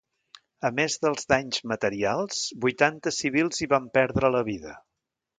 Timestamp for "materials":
1.71-2.39